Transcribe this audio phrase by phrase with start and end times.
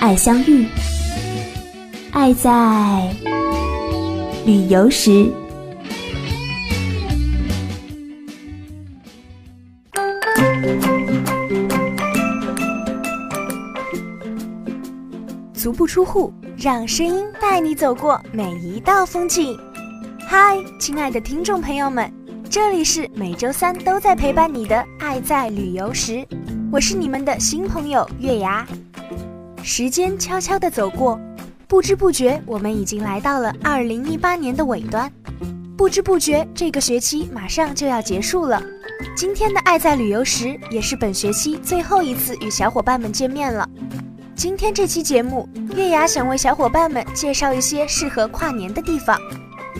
[0.00, 0.64] 爱相遇，
[2.12, 3.12] 爱在
[4.46, 5.26] 旅游时。
[15.52, 19.58] 足不出户，让声音带你走过每一道风景。
[20.20, 22.10] 嗨，亲爱的听众朋友们，
[22.48, 26.12] 这里是每周三都在陪伴你的《爱在旅游时》，
[26.70, 28.64] 我是你们的新朋友月牙。
[29.70, 31.20] 时间悄悄地走过，
[31.66, 35.12] 不知不觉我们已经来到了二零一八年的尾端，
[35.76, 38.62] 不知不觉这个学期马上就要结束了。
[39.14, 43.68] 今天的《爱在旅游时》也是本学期最后一次与小伙伴们见面了。
[44.34, 49.20] 今天这期节目，月牙想为小伙伴们介绍一些适合跨年的地方。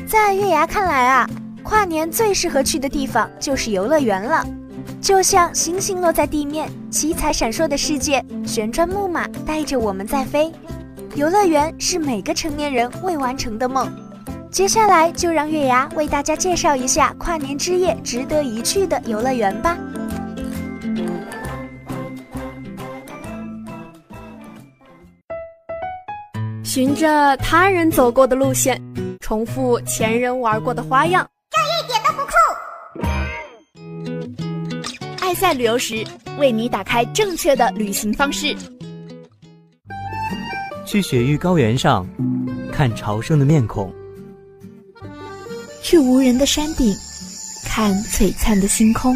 [0.06, 1.30] 在月牙看来啊，
[1.62, 4.46] 跨年最适合去的地方就是游乐园了。
[5.00, 10.52] 就像星星落在地面，七彩闪烁的世界，旋转木马带着我们在飞。
[11.14, 13.90] 游乐园是每个成年人未完成的梦。
[14.50, 19.76] 接下来就让月牙为大家介绍一下跨年之夜值得一去的游乐园吧。
[26.62, 28.80] 循着他人走过的路线，
[29.20, 31.26] 重复前人玩过的花样，
[35.28, 36.02] 爱在旅游时，
[36.38, 38.56] 为你打开正确的旅行方式。
[40.86, 42.08] 去雪域高原上，
[42.72, 43.90] 看朝圣的面孔；
[45.82, 46.96] 去无人的山顶，
[47.66, 49.14] 看璀璨的星空；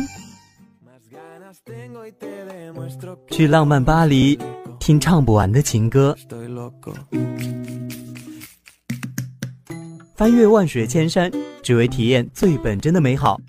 [3.30, 4.38] 去浪漫巴黎，
[4.78, 6.14] 听唱不完的情歌。
[10.14, 11.32] 翻越万水千山，
[11.62, 13.40] 只为体验最本真的美好。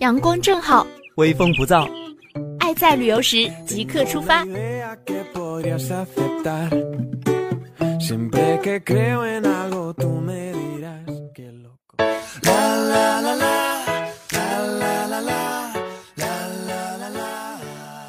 [0.00, 0.84] 阳光正好，
[1.16, 1.88] 微风不燥，
[2.58, 4.44] 爱在旅游时即刻出发。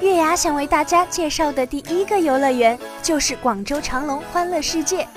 [0.01, 5.07] 月牙想为大家介绍的第一个游乐园就是广州长隆欢乐世界。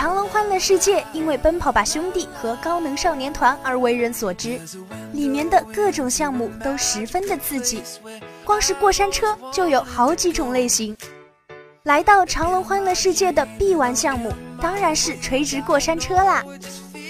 [0.00, 4.58] 长隆欢乐世界因为《奔跑吧兄弟》和《高能少年团》而为人所知，
[5.12, 7.82] 里面的各种项目都十分的刺激，
[8.42, 10.96] 光是过山车就有好几种类型。
[11.82, 16.42] 来到长隆欢乐世界的必玩项目当然是垂直过山车啦。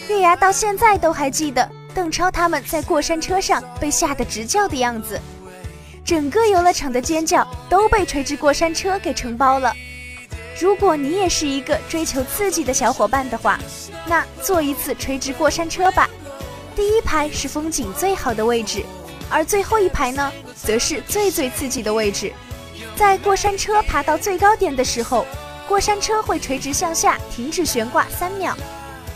[0.08, 5.16] 月牙到现在都还记得邓超他们在过山车上被吓得直叫的样子，
[6.04, 9.72] 整个游乐场的尖叫都被垂直过山车给承包了。
[10.60, 13.58] 如果你也是一个追求刺激的小伙伴的话，
[14.06, 16.06] 那坐一次垂直过山车吧。
[16.76, 18.84] 第一排是风景最好的位置，
[19.30, 22.30] 而最后一排呢，则是最最刺激的位置。
[22.94, 25.24] 在过山车爬到最高点的时候，
[25.66, 28.54] 过山车会垂直向下停止悬挂三秒。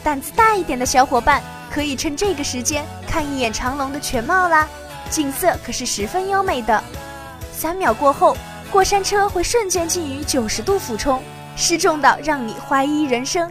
[0.03, 4.66] 胆子大一点的小伙伴可以趁这个时间看一眼长隆的全貌啦，
[5.11, 6.82] 景色可是十分优美的。
[7.53, 8.34] 三秒过后，
[8.71, 11.22] 过山车会瞬间进于九十度俯冲。
[11.57, 13.51] 失重到让你怀疑人生，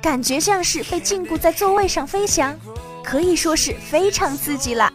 [0.00, 2.58] 感觉像是被禁锢在座位上飞翔，
[3.04, 4.90] 可以说是非常刺激了。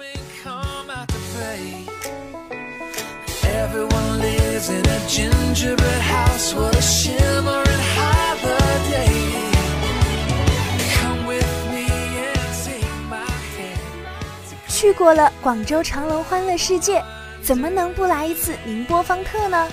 [14.67, 17.03] 去过了广州长隆欢乐世界，
[17.41, 19.67] 怎么能不来一次宁波方特呢？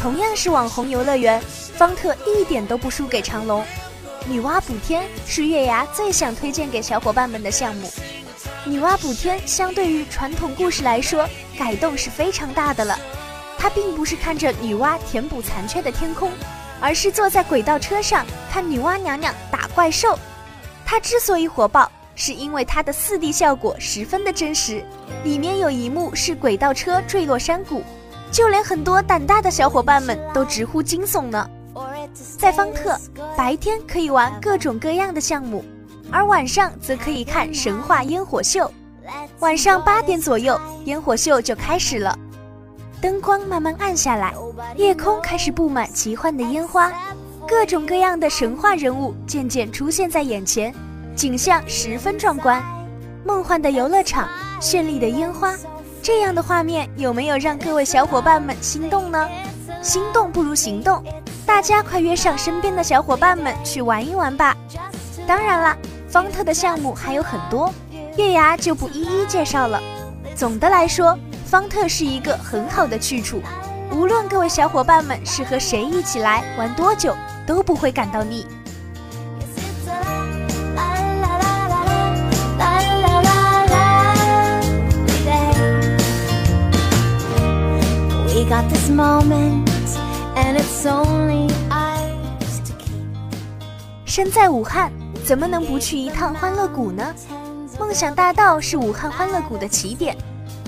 [0.00, 1.42] 同样是网红游乐园。
[1.76, 3.62] 方特一点都不输给长隆，
[4.26, 7.92] 女娲补天是月牙最想推荐给小伙伴们的项目。
[8.64, 11.28] 女娲补天相对于传统故事来说，
[11.58, 12.98] 改动是非常大的了。
[13.58, 16.32] 它并不是看着女娲填补残缺的天空，
[16.80, 20.18] 而是坐在轨道车上看女娲娘娘打怪兽。
[20.86, 24.82] 它之所以火爆，是因为它的 4D 效果十分的真实，
[25.24, 27.82] 里面有一幕是轨道车坠落山谷，
[28.32, 31.50] 就连很多胆大的小伙伴们都直呼惊悚呢。
[32.38, 32.98] 在方特，
[33.36, 35.64] 白天可以玩各种各样的项目，
[36.10, 38.70] 而晚上则可以看神话烟火秀。
[39.40, 42.18] 晚上八点左右，烟火秀就开始了。
[43.00, 44.34] 灯光慢慢暗下来，
[44.76, 46.92] 夜空开始布满奇幻的烟花，
[47.46, 50.74] 各种各样的神话人物渐渐出现在眼前，
[51.14, 52.62] 景象十分壮观。
[53.24, 54.28] 梦幻的游乐场，
[54.60, 55.54] 绚丽的烟花，
[56.02, 59.28] 这样的画面有没有让各位小伙伴们心动呢？
[59.82, 61.04] 心动不如行动，
[61.56, 64.54] 大家快约上身边的小伙伴们去玩一玩吧！
[65.26, 65.74] 当然啦，
[66.06, 67.72] 方特的项目还有很多，
[68.18, 69.80] 月牙就不一一介绍了。
[70.34, 73.40] 总的来说，方特是一个很好的去处，
[73.90, 77.16] 无论各位小伙伴们是和谁一起来玩多久，
[77.46, 78.46] 都不会感到腻。
[94.04, 94.90] 身在武汉，
[95.24, 97.04] 怎么能不去一趟欢乐谷呢？
[97.78, 100.16] 梦想大道是武汉欢乐谷的起点，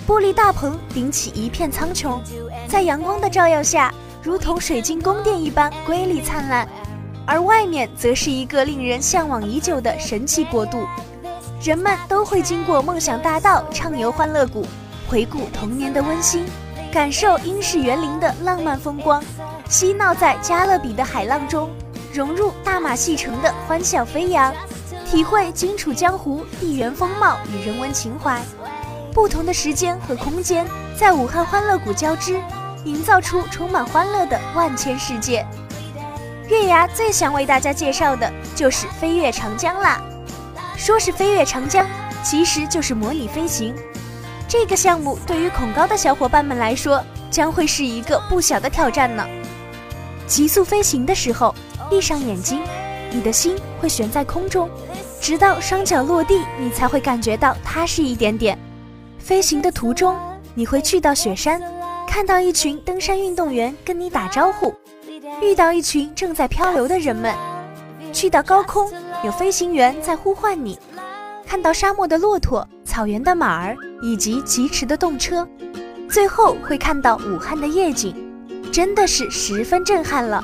[0.07, 2.19] 玻璃大棚顶起一片苍穹，
[2.69, 3.91] 在阳光的照耀下，
[4.23, 6.69] 如同水晶宫殿一般瑰丽灿烂。
[7.25, 10.87] 而外面则是一个令人向往已久的神奇国度，
[11.63, 14.67] 人们都会经过梦想大道畅游欢乐谷，
[15.09, 16.45] 回顾童年的温馨。
[16.99, 19.23] 感受英式园林的浪漫风光，
[19.69, 21.71] 嬉闹在加勒比的海浪中，
[22.13, 24.53] 融入大马戏城的欢笑飞扬，
[25.09, 28.43] 体会荆楚江湖地缘风貌与人文情怀。
[29.13, 30.67] 不同的时间和空间
[30.99, 32.37] 在武汉欢乐谷交织，
[32.85, 35.47] 营造出充满欢乐的万千世界。
[36.49, 40.03] 月牙最想为大家介绍的就是飞越长江啦！
[40.77, 41.87] 说是飞越长江，
[42.25, 43.73] 其实就是模拟飞行。
[44.49, 49.23] 这个项目对于恐高的小伙伴们来说，将会是一个不小的挑战呢。
[50.27, 51.55] 急速飞行的时候，
[51.91, 52.63] 闭上眼睛，
[53.11, 54.67] 你的心会悬在空中，
[55.21, 58.59] 直到双脚落地，你才会感觉到踏实一点点。
[59.19, 60.17] 飞行的途中，
[60.55, 61.61] 你会去到雪山，
[62.07, 64.75] 看到一群登山运动员跟你打招呼，
[65.43, 67.35] 遇到一群正在漂流的人们；
[68.15, 68.91] 去到高空，
[69.23, 70.79] 有飞行员在呼唤你，
[71.47, 72.67] 看到沙漠的骆驼。
[72.99, 75.49] 草原的马儿以及疾驰的动车，
[76.11, 78.13] 最后会看到武汉的夜景，
[78.73, 80.43] 真的是十分震撼了。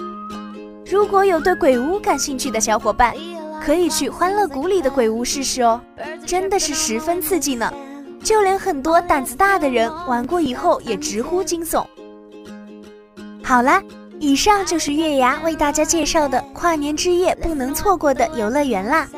[0.88, 3.12] 如果有对鬼屋感兴趣的小伙伴，
[3.60, 5.80] 可以去欢乐谷里的鬼屋试试哦，
[6.24, 7.68] 真的是十分刺激呢。
[8.22, 11.84] 就连很多胆子大的人玩过以后也直呼惊悚。
[13.42, 13.82] 好啦，
[14.20, 19.08] 以上就是月牙为大家介绍的跨年之夜不能错过的游乐园啦。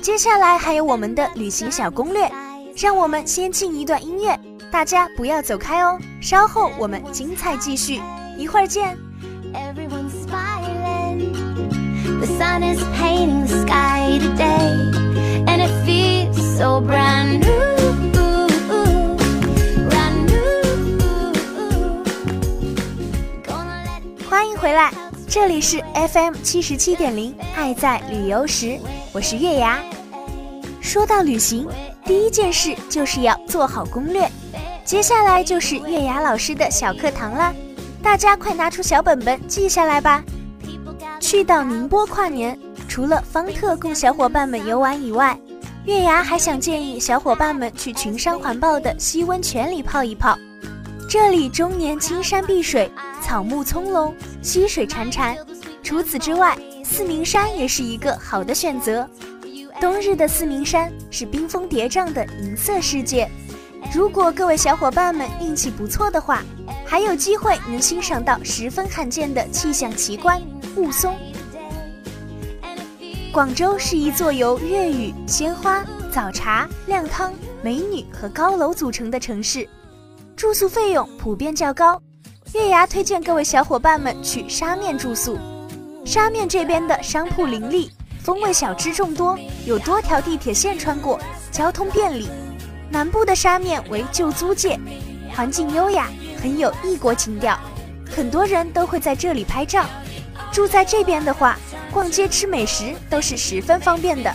[0.00, 2.30] 接下来还有我们的旅行小攻略。
[2.78, 4.38] 让我们先进一段音乐，
[4.70, 8.02] 大家不要走开哦，稍后我们精彩继续，
[8.36, 8.94] 一会儿见。
[24.28, 24.92] 欢迎回来，
[25.26, 25.82] 这里是
[26.12, 28.78] FM 七十七点零，爱在旅游时，
[29.14, 29.80] 我是月牙。
[30.82, 31.66] 说到旅行。
[32.06, 34.30] 第一件事就是要做好攻略，
[34.84, 37.52] 接下来就是月牙老师的小课堂啦，
[38.00, 40.22] 大家快拿出小本本记下来吧。
[41.18, 42.56] 去到宁波跨年，
[42.86, 45.36] 除了方特供小伙伴们游玩以外，
[45.84, 50.38] 月牙还想建议小伙伴们去群山环抱的西温泉里泡一泡，
[51.08, 52.88] 这里终年青山碧水，
[53.20, 54.12] 草木葱茏，
[54.42, 55.36] 溪水潺潺。
[55.82, 59.08] 除此之外，四明山也是一个好的选择。
[59.80, 63.28] 冬日的四明山是冰封叠嶂的银色世界，
[63.94, 66.42] 如果各位小伙伴们运气不错的话，
[66.86, 70.40] 还有机会能欣赏到十分罕见的气象奇观
[70.76, 71.12] 雾凇。
[73.32, 79.68] 广州是一座由粤语、鲜花、早茶、靓汤、美女和高楼组成的城市，
[80.34, 82.00] 住宿费用普遍较高。
[82.54, 85.36] 月牙推荐各位小伙伴们去沙面住宿，
[86.06, 87.90] 沙面这边的商铺林立。
[88.26, 91.16] 风味小吃众多，有多条地铁线穿过，
[91.52, 92.28] 交通便利。
[92.90, 94.76] 南部的沙面为旧租界，
[95.32, 96.10] 环境优雅，
[96.42, 97.56] 很有异国情调，
[98.10, 99.86] 很多人都会在这里拍照。
[100.50, 101.56] 住在这边的话，
[101.92, 104.34] 逛街吃美食都是十分方便的。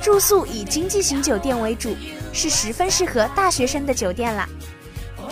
[0.00, 1.94] 住宿以经济型酒店为主，
[2.32, 4.48] 是十分适合大学生的酒店啦。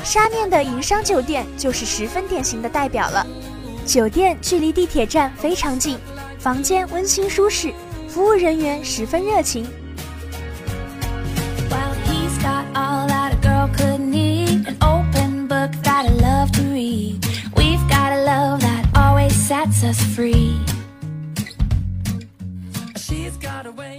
[0.04, 3.26] 沙面的营商酒店就是十分典型的代表了，
[3.86, 5.98] 酒店距离地铁站非常近。
[6.42, 7.72] 房间温馨舒适，
[8.08, 9.64] 服务人员十分热情。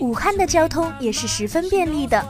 [0.01, 2.21] 武汉的交通也是十分便利的，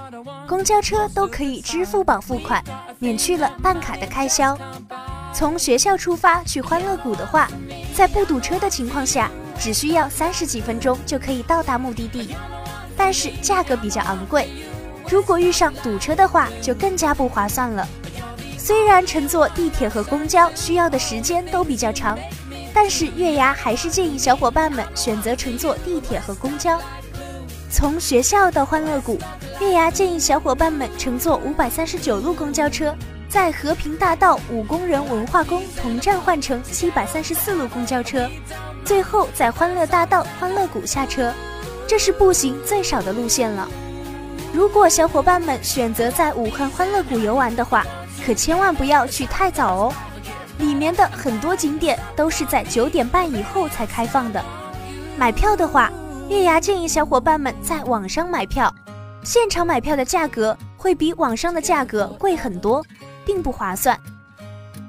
[0.48, 2.64] 公交车都可以支付宝付款，
[3.00, 4.56] 免去了办卡的开销。
[5.34, 7.50] 从学校出发去欢乐谷的话，
[7.96, 9.32] 在不堵车的情况下，
[9.64, 12.36] 只需要三十几分钟就可以到达目的地，
[12.98, 14.50] 但是价格比较昂贵。
[15.10, 17.88] 如果遇上堵车的话，就更加不划算了。
[18.58, 22.20] 虽然乘坐地铁和公交需要的时间都比较长，
[22.74, 26.78] 但是月牙还是建议小伙伴们选择乘坐地铁和公交。
[27.72, 29.18] 从学校到欢乐谷，
[29.62, 32.94] 月牙建议小伙伴们乘坐五百三十九路公交车。
[33.30, 38.30] 在和平大道五工人文化宫同站换乘七百三十四路公交车，
[38.86, 41.34] 最后在欢乐大道欢乐谷下车，
[41.88, 43.68] 这是步行最少的路线了。
[44.54, 47.86] 如果小伙伴们选择在武汉欢乐谷游玩的话，
[48.26, 49.94] 可千万不要去太早哦，
[50.60, 54.44] 里面的很多景点都是在九点半以后才开放的。
[55.18, 55.92] 买票的话，
[56.30, 58.74] 月牙建议小伙伴们在网上买票，
[59.24, 62.84] 现场买票的价格会比网上的价格贵很多。
[63.26, 63.98] 并不划算。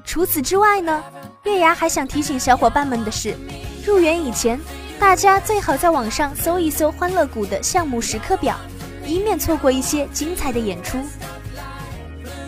[0.04, 1.04] 除此之外呢，
[1.44, 3.36] 月牙还想提醒小伙伴们的是，
[3.84, 4.58] 入园以前，
[4.98, 8.56] 大家最好在网上搜一搜欢乐谷的项目时刻表，
[9.06, 10.98] 以免错过一些精彩的演出。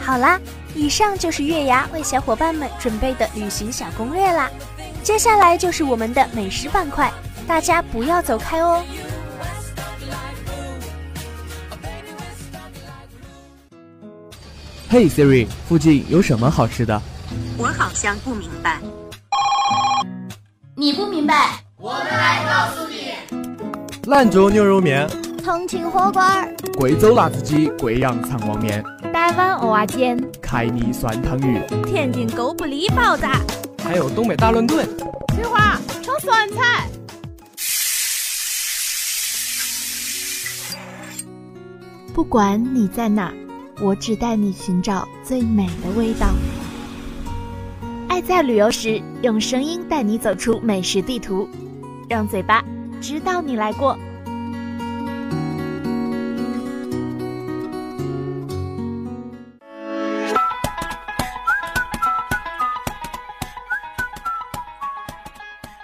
[0.00, 0.40] 好啦，
[0.74, 4.50] 以上就是月牙为小伙伴们准备的旅行小攻略啦。
[5.02, 7.12] 接下来就是我们的美食板块，
[7.46, 8.82] 大家不要走开哦。
[14.88, 17.02] 嘿，Siri，附近有什么好吃的？
[17.58, 18.80] 我好像不明白。
[20.78, 24.10] 你不明白，我们来告诉你。
[24.10, 25.08] 兰州牛肉面，
[25.42, 33.26] 重庆火锅儿，贵州辣子鸡，贵阳肠旺面，台湾蚵仔煎，凯尼酸汤鱼，天津狗不理包子，
[33.82, 34.86] 还有东北大乱炖。
[35.34, 36.86] 翠花炒酸菜。
[42.12, 43.32] 不管你在哪。
[43.78, 46.28] 我只带你寻找最美的味道。
[48.16, 51.46] 爱在旅游时，用声音带你走出美食地图，
[52.08, 52.64] 让嘴巴
[52.98, 53.94] 知道你来过。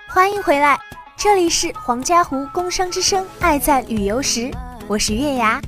[0.08, 0.80] 欢迎回来，
[1.14, 4.50] 这里是黄家湖工商之声，爱在旅游时，
[4.88, 5.60] 我是月牙。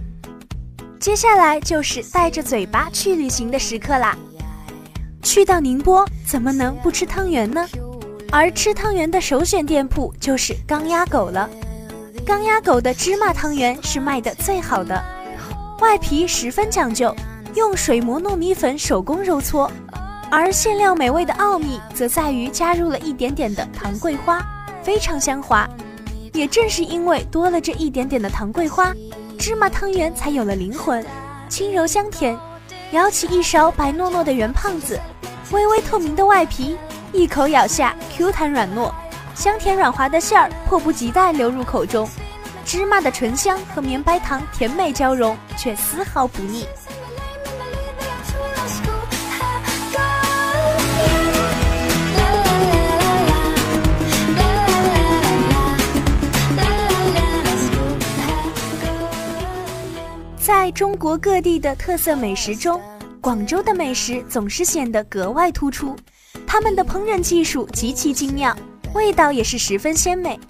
[0.99, 4.17] 接下来就是带着嘴巴去旅行的时刻啦。
[5.25, 7.67] 去到宁波，怎么能不吃汤圆呢？
[8.31, 11.49] 而吃汤圆的首选店铺就是钢鸭狗了。
[12.27, 15.03] 钢鸭狗的芝麻汤圆是卖的最好的，
[15.81, 17.15] 外皮十分讲究，
[17.55, 19.71] 用水磨糯米粉手工揉搓，
[20.31, 24.45] 而馅料美味的奥秘则在于加入了一点点的糖桂花，
[24.83, 25.69] 非常香滑。
[26.35, 28.93] 也正是因为多了这一点点的糖桂花。
[29.39, 31.05] 芝麻汤圆才有了灵魂，
[31.49, 32.37] 轻柔香甜，
[32.93, 35.01] 舀起一勺白糯糯的圆胖子，
[35.51, 36.77] 微微透明的外皮，
[37.13, 38.93] 一口咬下，Q 弹软糯，
[39.35, 42.09] 香甜软滑的馅儿迫不及待流入口中，
[42.65, 46.67] 芝麻的醇香和绵白糖甜美交融，却丝毫不腻。
[60.65, 62.81] 在中国各地的特色美食中，
[63.21, 65.95] 广州的美食总是显得格外突出。
[66.47, 68.57] 他们的烹饪技术极其精妙，
[68.95, 70.41] 味道也是十分鲜美。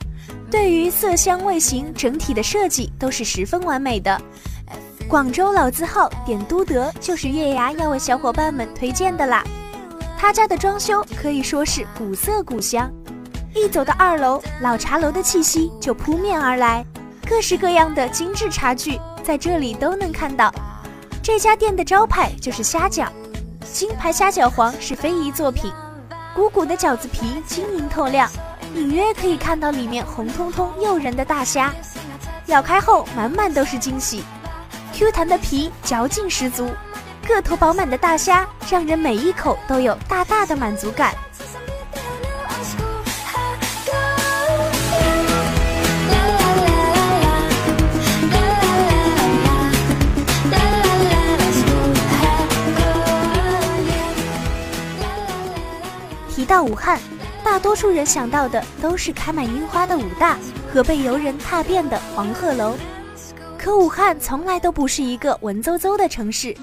[0.48, 4.22] 对于色香味形整体的设计都是十分完美的。
[5.08, 9.42] 广州老字号点都德就是月牙要为小伙伴们推荐的啦。
[10.16, 12.88] 他家的装修可以说是古色古香，
[13.52, 16.86] 一走到二楼，老茶楼的气息就扑面而来，
[17.28, 18.96] 各式各样的精致茶具。
[19.24, 20.52] 在这里都能看到，
[21.22, 23.08] 这家店的招牌就是虾饺，
[23.72, 25.72] 金牌虾饺皇是非遗作品，
[26.34, 28.30] 鼓鼓的饺子皮晶莹透亮，
[28.74, 31.72] 隐约可以看到里面红彤彤诱人的大虾，
[32.46, 34.22] 咬开后满满都是惊喜
[34.92, 36.68] ，Q 弹的皮嚼劲十足，
[37.26, 41.14] 个头饱满的大虾让人每一口都有大大的满足感。
[56.44, 57.00] 到武汉，
[57.42, 60.38] 大多数人想到的都是开满樱花的武大
[60.72, 62.76] 和被游人踏遍的黄鹤楼。
[63.58, 66.54] 可武汉从来都不是一个文绉绉的城市，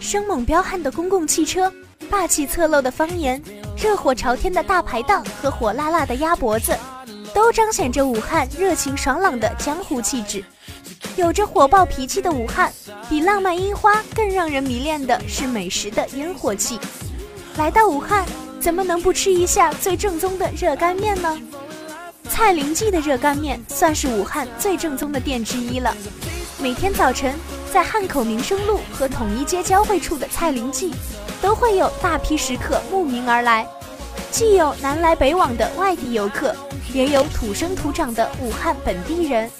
[0.00, 1.72] 生猛彪悍的公共汽车、
[2.10, 3.42] 霸气侧漏的方言、
[3.76, 6.76] 热火朝天的大排档和火辣辣的鸭脖子，
[7.32, 10.44] 都彰显着武汉热情爽朗的江湖气质。
[11.16, 12.70] 有着火爆脾气的武汉，
[13.08, 16.78] 比浪漫樱花更让人迷恋的是美食的烟火气。
[17.56, 18.24] 来到武汉，
[18.60, 21.38] 怎么能不吃一下最正宗的热干面呢？
[22.28, 25.94] 蔡林记的热干面算是武汉最正宗的店之一了。
[26.58, 27.34] 每天早晨，
[27.72, 30.92] 在汉口民生路和统一街交汇处的蔡林记，
[31.40, 33.66] 都会有大批食客慕名而来，
[34.30, 36.54] 既有南来北往的外地游客，
[36.92, 39.50] 也有土生土长的武汉本地人。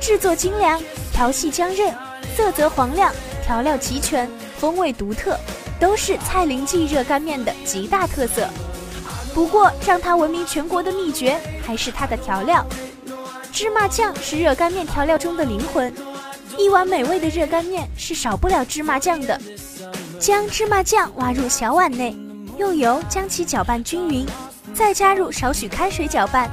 [0.00, 1.94] 制作精良，调细浆韧，
[2.36, 3.14] 色泽黄亮，
[3.46, 5.38] 调料齐全，风味独特，
[5.78, 8.48] 都是蔡林记热干面的极大特色。
[9.34, 12.64] 不过，让它闻名全国的秘诀还是它的调料。
[13.52, 15.92] 芝麻酱是热干面调料中的灵魂，
[16.56, 19.40] 一碗美味的热干面是少不了芝麻酱的。
[20.18, 22.16] 将芝麻酱挖入小碗内，
[22.58, 24.26] 用油将其搅拌均匀，
[24.72, 26.50] 再加入少许开水搅拌，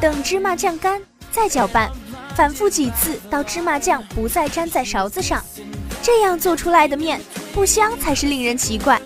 [0.00, 1.00] 等芝麻酱干
[1.30, 1.90] 再搅拌，
[2.34, 5.44] 反复几次到芝麻酱不再粘在勺子上。
[6.02, 7.20] 这样做出来的面
[7.60, 8.98] 不香才是令人奇怪。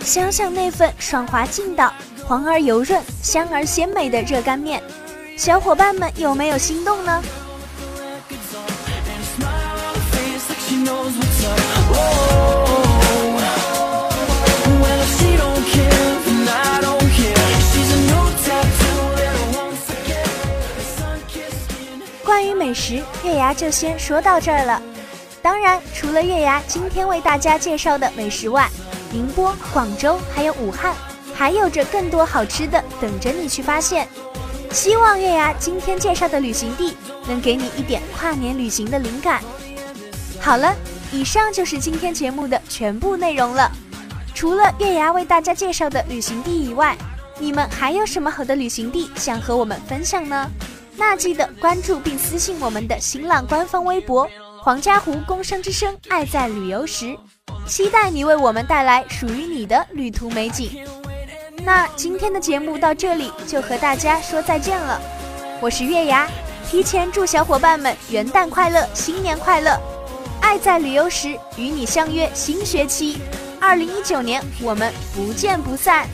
[0.00, 1.92] 想想那份爽滑劲道、
[2.26, 4.82] 黄而油润、香而鲜美的热干面，
[5.36, 7.22] 小伙伴们有没有心动呢？
[22.24, 24.80] 关于美食，月牙就先说到这儿了。
[25.46, 28.68] 当然，除了月牙今天为大家介绍的美食外，
[29.12, 30.92] 宁波、广州还有武汉，
[31.32, 34.08] 还有着更多好吃的等着你去发现。
[34.72, 36.96] 希望月牙今天介绍的旅行地
[37.28, 39.40] 能给你一点跨年旅行的灵感。
[40.40, 40.74] 好了，
[41.12, 43.70] 以上就是今天节目的全部内容了。
[44.34, 46.98] 除了月牙为大家介绍的旅行地以外，
[47.38, 50.50] 你们还有什么好的旅行地想和我们分享呢？
[50.96, 54.28] 那记得关注并私信我们的新浪官方微博
[54.66, 57.16] “黄家湖工商之声爱在旅游时”。
[57.68, 60.84] 期待你为我们带来属于你的旅途美景。
[61.64, 65.00] 那今天的节目到这里就和大家说再见了。
[65.60, 66.28] 我是月牙，
[66.68, 69.80] 提前祝小伙伴们元旦快乐，新年快乐！
[70.40, 73.18] 爱在旅游时与你相约新学期，
[73.60, 76.08] 二零一九年我们不见不散。